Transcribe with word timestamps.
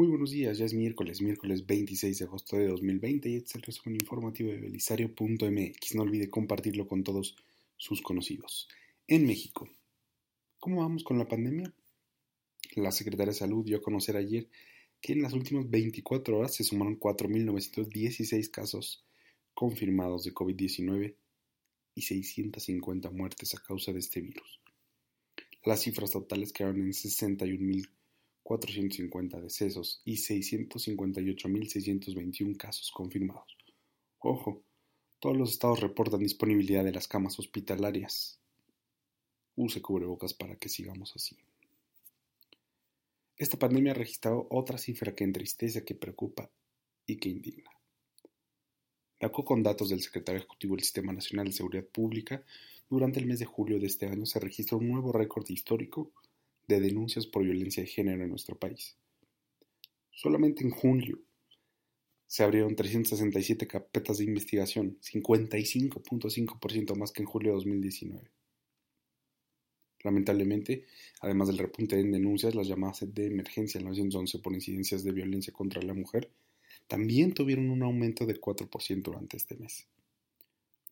Muy 0.00 0.08
buenos 0.08 0.30
días, 0.30 0.56
ya 0.56 0.64
es 0.64 0.72
miércoles, 0.72 1.20
miércoles 1.20 1.66
26 1.66 2.20
de 2.20 2.24
agosto 2.24 2.56
de 2.56 2.68
2020 2.68 3.28
y 3.28 3.36
este 3.36 3.48
es 3.50 3.54
el 3.56 3.62
resumen 3.64 3.98
informativo 4.00 4.50
de 4.50 4.58
belisario.mx. 4.58 5.94
No 5.94 6.02
olvide 6.04 6.30
compartirlo 6.30 6.86
con 6.88 7.04
todos 7.04 7.36
sus 7.76 8.00
conocidos. 8.00 8.66
En 9.06 9.26
México, 9.26 9.68
¿cómo 10.58 10.80
vamos 10.80 11.04
con 11.04 11.18
la 11.18 11.28
pandemia? 11.28 11.70
La 12.76 12.92
Secretaría 12.92 13.32
de 13.32 13.38
Salud 13.38 13.62
dio 13.62 13.76
a 13.76 13.82
conocer 13.82 14.16
ayer 14.16 14.48
que 15.02 15.12
en 15.12 15.20
las 15.20 15.34
últimas 15.34 15.68
24 15.68 16.38
horas 16.38 16.54
se 16.54 16.64
sumaron 16.64 16.98
4.916 16.98 18.50
casos 18.50 19.04
confirmados 19.52 20.24
de 20.24 20.32
COVID-19 20.32 21.14
y 21.94 22.00
650 22.00 23.10
muertes 23.10 23.54
a 23.54 23.62
causa 23.62 23.92
de 23.92 23.98
este 23.98 24.22
virus. 24.22 24.62
Las 25.62 25.82
cifras 25.82 26.12
totales 26.12 26.54
quedaron 26.54 26.80
en 26.80 26.94
61.450 28.44 29.40
decesos 29.40 30.02
y 30.04 30.16
658.621 30.16 32.56
casos 32.56 32.90
confirmados. 32.92 33.56
Ojo, 34.18 34.62
todos 35.18 35.36
los 35.36 35.50
estados 35.50 35.80
reportan 35.80 36.20
disponibilidad 36.20 36.84
de 36.84 36.92
las 36.92 37.06
camas 37.06 37.38
hospitalarias. 37.38 38.40
Use 39.56 39.82
cubrebocas 39.82 40.32
para 40.34 40.56
que 40.56 40.68
sigamos 40.68 41.14
así. 41.14 41.36
Esta 43.36 43.58
pandemia 43.58 43.92
ha 43.92 43.94
registrado 43.94 44.46
otra 44.50 44.78
cifra 44.78 45.14
que 45.14 45.24
entristece, 45.24 45.84
que 45.84 45.94
preocupa 45.94 46.50
y 47.06 47.16
que 47.16 47.28
indigna. 47.28 47.70
De 49.18 49.26
acuerdo 49.26 49.48
con 49.48 49.62
datos 49.62 49.90
del 49.90 50.00
secretario 50.00 50.38
ejecutivo 50.38 50.76
del 50.76 50.84
Sistema 50.84 51.12
Nacional 51.12 51.46
de 51.46 51.52
Seguridad 51.52 51.84
Pública, 51.84 52.42
durante 52.88 53.20
el 53.20 53.26
mes 53.26 53.38
de 53.38 53.44
julio 53.44 53.78
de 53.78 53.86
este 53.86 54.06
año 54.06 54.24
se 54.26 54.40
registró 54.40 54.78
un 54.78 54.88
nuevo 54.88 55.12
récord 55.12 55.48
histórico 55.48 56.10
de 56.76 56.80
denuncias 56.80 57.26
por 57.26 57.42
violencia 57.44 57.82
de 57.82 57.88
género 57.88 58.22
en 58.22 58.30
nuestro 58.30 58.56
país. 58.58 58.96
Solamente 60.10 60.62
en 60.64 60.70
julio 60.70 61.18
se 62.26 62.44
abrieron 62.44 62.76
367 62.76 63.66
carpetas 63.66 64.18
de 64.18 64.24
investigación, 64.24 64.98
55.5% 65.00 66.96
más 66.96 67.10
que 67.10 67.22
en 67.22 67.26
julio 67.26 67.50
de 67.50 67.56
2019. 67.56 68.30
Lamentablemente, 70.02 70.86
además 71.20 71.48
del 71.48 71.58
repunte 71.58 71.98
en 71.98 72.12
denuncias, 72.12 72.54
las 72.54 72.68
llamadas 72.68 73.04
de 73.06 73.26
emergencia 73.26 73.78
en 73.78 73.86
911 73.86 74.38
por 74.38 74.52
incidencias 74.54 75.02
de 75.04 75.12
violencia 75.12 75.52
contra 75.52 75.82
la 75.82 75.92
mujer 75.92 76.30
también 76.86 77.34
tuvieron 77.34 77.70
un 77.70 77.82
aumento 77.82 78.26
del 78.26 78.40
4% 78.40 79.02
durante 79.02 79.36
este 79.36 79.56
mes. 79.56 79.86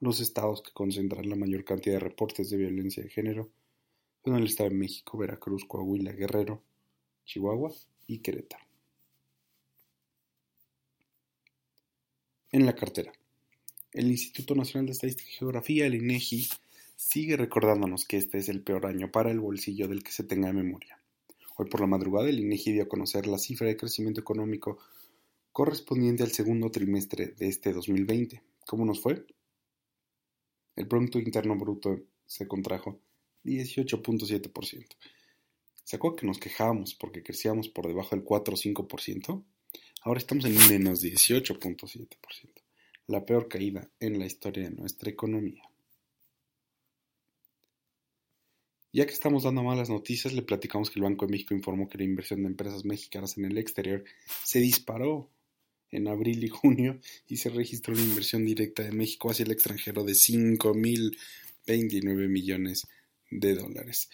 Los 0.00 0.20
estados 0.20 0.62
que 0.62 0.72
concentran 0.72 1.28
la 1.28 1.36
mayor 1.36 1.64
cantidad 1.64 1.96
de 1.96 2.00
reportes 2.00 2.50
de 2.50 2.56
violencia 2.56 3.02
de 3.02 3.08
género 3.08 3.50
son 4.26 4.34
el 4.34 4.46
Estado 4.46 4.70
de 4.70 4.74
México, 4.74 5.16
Veracruz, 5.16 5.64
Coahuila, 5.66 6.10
Guerrero, 6.10 6.60
Chihuahua 7.26 7.72
y 8.08 8.18
Querétaro. 8.18 8.64
En 12.50 12.66
la 12.66 12.74
cartera. 12.74 13.12
El 13.92 14.10
Instituto 14.10 14.56
Nacional 14.56 14.86
de 14.86 14.92
Estadística 14.92 15.30
y 15.30 15.34
Geografía, 15.34 15.86
el 15.86 15.94
INEGI, 15.94 16.48
sigue 16.96 17.36
recordándonos 17.36 18.04
que 18.04 18.16
este 18.16 18.38
es 18.38 18.48
el 18.48 18.62
peor 18.62 18.86
año 18.86 19.12
para 19.12 19.30
el 19.30 19.38
bolsillo 19.38 19.86
del 19.86 20.02
que 20.02 20.10
se 20.10 20.24
tenga 20.24 20.48
en 20.48 20.56
memoria. 20.56 21.00
Hoy 21.56 21.68
por 21.70 21.80
la 21.80 21.86
madrugada 21.86 22.28
el 22.28 22.40
INEGI 22.40 22.72
dio 22.72 22.82
a 22.82 22.88
conocer 22.88 23.28
la 23.28 23.38
cifra 23.38 23.68
de 23.68 23.76
crecimiento 23.76 24.20
económico 24.20 24.78
correspondiente 25.52 26.24
al 26.24 26.32
segundo 26.32 26.72
trimestre 26.72 27.28
de 27.28 27.46
este 27.46 27.72
2020. 27.72 28.42
¿Cómo 28.66 28.84
nos 28.84 29.00
fue? 29.00 29.24
El 30.74 30.88
Producto 30.88 31.20
Interno 31.20 31.54
Bruto 31.56 32.00
se 32.26 32.48
contrajo 32.48 32.98
18.7%. 33.46 34.86
¿Se 35.84 35.96
acuerdan 35.96 36.18
que 36.18 36.26
nos 36.26 36.38
quejábamos 36.38 36.94
porque 36.94 37.22
crecíamos 37.22 37.68
por 37.68 37.86
debajo 37.86 38.16
del 38.16 38.24
4 38.24 38.54
o 38.54 38.56
5%? 38.56 39.44
Ahora 40.02 40.18
estamos 40.18 40.44
en 40.44 40.56
menos 40.68 41.02
18.7%, 41.02 42.08
la 43.06 43.24
peor 43.24 43.48
caída 43.48 43.88
en 44.00 44.18
la 44.18 44.26
historia 44.26 44.68
de 44.68 44.74
nuestra 44.74 45.08
economía. 45.10 45.62
Ya 48.92 49.06
que 49.06 49.12
estamos 49.12 49.44
dando 49.44 49.62
malas 49.62 49.88
noticias, 49.90 50.32
le 50.32 50.42
platicamos 50.42 50.90
que 50.90 50.98
el 50.98 51.04
Banco 51.04 51.26
de 51.26 51.32
México 51.32 51.54
informó 51.54 51.88
que 51.88 51.98
la 51.98 52.04
inversión 52.04 52.42
de 52.42 52.48
empresas 52.48 52.84
mexicanas 52.84 53.38
en 53.38 53.44
el 53.44 53.58
exterior 53.58 54.02
se 54.42 54.58
disparó 54.58 55.30
en 55.90 56.08
abril 56.08 56.42
y 56.42 56.48
junio 56.48 56.98
y 57.28 57.36
se 57.36 57.50
registró 57.50 57.94
una 57.94 58.02
inversión 58.02 58.44
directa 58.44 58.82
de 58.82 58.90
México 58.92 59.30
hacia 59.30 59.44
el 59.44 59.52
extranjero 59.52 60.02
de 60.02 60.14
5.029 60.14 62.28
millones 62.28 62.88
de 63.30 63.54
dólares. 63.54 64.08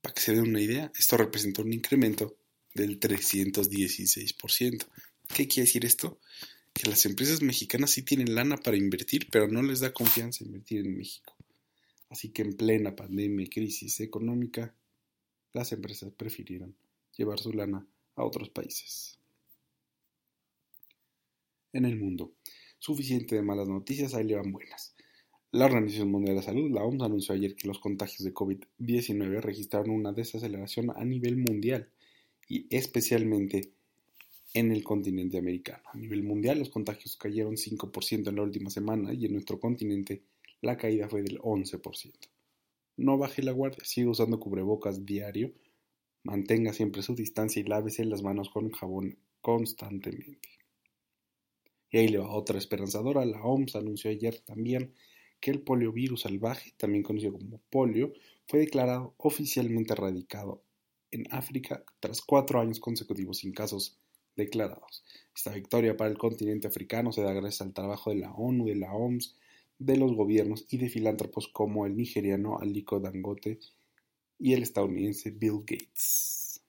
Para 0.00 0.14
que 0.14 0.20
se 0.20 0.34
den 0.34 0.48
una 0.48 0.60
idea, 0.60 0.92
esto 0.98 1.16
representó 1.16 1.62
un 1.62 1.72
incremento 1.72 2.36
del 2.74 3.00
316%. 3.00 4.86
¿Qué 5.34 5.48
quiere 5.48 5.66
decir 5.66 5.84
esto? 5.84 6.20
Que 6.72 6.88
las 6.88 7.04
empresas 7.06 7.42
mexicanas 7.42 7.90
sí 7.90 8.02
tienen 8.02 8.34
lana 8.34 8.56
para 8.56 8.76
invertir, 8.76 9.28
pero 9.30 9.48
no 9.48 9.62
les 9.62 9.80
da 9.80 9.92
confianza 9.92 10.44
invertir 10.44 10.86
en 10.86 10.96
México. 10.96 11.34
Así 12.08 12.30
que 12.30 12.42
en 12.42 12.52
plena 12.52 12.94
pandemia 12.94 13.46
y 13.46 13.48
crisis 13.48 14.00
económica, 14.00 14.74
las 15.52 15.72
empresas 15.72 16.12
prefirieron 16.16 16.76
llevar 17.16 17.40
su 17.40 17.52
lana 17.52 17.86
a 18.14 18.24
otros 18.24 18.50
países. 18.50 19.18
En 21.72 21.84
el 21.84 21.96
mundo, 21.96 22.34
suficiente 22.78 23.34
de 23.34 23.42
malas 23.42 23.68
noticias, 23.68 24.14
ahí 24.14 24.24
le 24.24 24.36
van 24.36 24.52
buenas. 24.52 24.95
La 25.52 25.66
Organización 25.66 26.10
Mundial 26.10 26.34
de 26.34 26.40
la 26.40 26.46
Salud, 26.46 26.70
la 26.70 26.82
OMS, 26.82 27.02
anunció 27.02 27.34
ayer 27.34 27.54
que 27.54 27.68
los 27.68 27.78
contagios 27.78 28.24
de 28.24 28.34
COVID-19 28.34 29.40
registraron 29.40 29.90
una 29.90 30.12
desaceleración 30.12 30.90
a 30.90 31.04
nivel 31.04 31.36
mundial 31.36 31.88
y 32.48 32.66
especialmente 32.74 33.72
en 34.54 34.72
el 34.72 34.82
continente 34.82 35.38
americano. 35.38 35.82
A 35.92 35.96
nivel 35.96 36.24
mundial, 36.24 36.58
los 36.58 36.70
contagios 36.70 37.16
cayeron 37.16 37.56
5% 37.56 38.28
en 38.28 38.36
la 38.36 38.42
última 38.42 38.70
semana 38.70 39.12
y 39.12 39.26
en 39.26 39.32
nuestro 39.32 39.60
continente 39.60 40.22
la 40.62 40.76
caída 40.76 41.08
fue 41.08 41.22
del 41.22 41.38
11%. 41.38 42.12
No 42.96 43.18
baje 43.18 43.42
la 43.42 43.52
guardia, 43.52 43.84
siga 43.84 44.10
usando 44.10 44.40
cubrebocas 44.40 45.06
diario, 45.06 45.52
mantenga 46.22 46.72
siempre 46.72 47.02
su 47.02 47.14
distancia 47.14 47.60
y 47.60 47.64
lávese 47.64 48.04
las 48.04 48.22
manos 48.22 48.48
con 48.48 48.70
jabón 48.70 49.16
constantemente. 49.40 50.48
Y 51.90 51.98
ahí 51.98 52.08
le 52.08 52.18
va 52.18 52.30
otra 52.30 52.58
esperanzadora. 52.58 53.24
La 53.24 53.42
OMS 53.42 53.76
anunció 53.76 54.10
ayer 54.10 54.40
también 54.40 54.92
que 55.40 55.50
el 55.50 55.60
poliovirus 55.60 56.22
salvaje, 56.22 56.72
también 56.76 57.02
conocido 57.02 57.32
como 57.32 57.60
polio, 57.70 58.12
fue 58.46 58.60
declarado 58.60 59.14
oficialmente 59.18 59.92
erradicado 59.92 60.62
en 61.10 61.26
África 61.30 61.84
tras 62.00 62.20
cuatro 62.22 62.60
años 62.60 62.80
consecutivos 62.80 63.38
sin 63.38 63.52
casos 63.52 63.98
declarados. 64.36 65.04
Esta 65.34 65.52
victoria 65.52 65.96
para 65.96 66.10
el 66.10 66.18
continente 66.18 66.68
africano 66.68 67.12
se 67.12 67.22
da 67.22 67.32
gracias 67.32 67.62
al 67.62 67.72
trabajo 67.72 68.10
de 68.10 68.16
la 68.16 68.32
ONU, 68.32 68.66
de 68.66 68.76
la 68.76 68.92
OMS, 68.92 69.36
de 69.78 69.96
los 69.96 70.14
gobiernos 70.14 70.66
y 70.70 70.78
de 70.78 70.88
filántropos 70.88 71.48
como 71.48 71.86
el 71.86 71.96
nigeriano 71.96 72.58
Aliko 72.58 73.00
Dangote 73.00 73.58
y 74.38 74.52
el 74.52 74.62
estadounidense 74.62 75.30
Bill 75.30 75.60
Gates. 75.66 76.62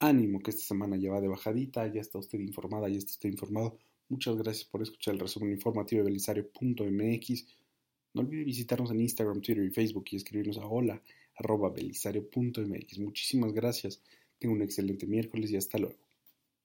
Ánimo 0.00 0.38
que 0.40 0.50
esta 0.50 0.62
semana 0.62 0.96
ya 0.96 1.10
va 1.10 1.20
de 1.20 1.28
bajadita, 1.28 1.86
ya 1.88 2.00
está 2.00 2.18
usted 2.18 2.38
informada, 2.38 2.88
ya 2.88 2.98
está 2.98 3.12
usted 3.12 3.30
informado. 3.30 3.78
Muchas 4.08 4.36
gracias 4.36 4.64
por 4.64 4.82
escuchar 4.82 5.14
el 5.14 5.20
resumen 5.20 5.52
informativo 5.52 6.00
de 6.00 6.06
belisario.mx. 6.10 7.46
No 8.14 8.22
olvide 8.22 8.44
visitarnos 8.44 8.90
en 8.90 9.00
Instagram, 9.00 9.40
Twitter 9.42 9.64
y 9.64 9.70
Facebook 9.70 10.06
y 10.10 10.16
escribirnos 10.16 10.58
a 10.58 10.66
hola 10.66 11.02
arroba 11.36 11.70
belisario.mx. 11.70 12.98
Muchísimas 12.98 13.52
gracias. 13.52 14.02
Tengo 14.38 14.54
un 14.54 14.62
excelente 14.62 15.06
miércoles 15.06 15.50
y 15.50 15.56
hasta 15.56 15.78
luego. 15.78 16.07